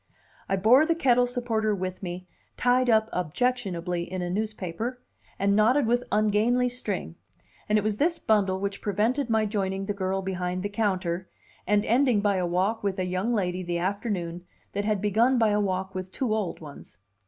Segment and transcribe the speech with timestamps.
[0.49, 4.99] I bore the kettle supporter with me, tied up objectionably in newspaper,
[5.37, 7.17] and knotted with ungainly string;
[7.69, 11.29] and it was this bundle which prevented my joining the girl behind the counter,
[11.67, 14.43] and ending by a walk with a young lady the afternoon
[14.73, 16.97] that had begun by a walk with two old ones.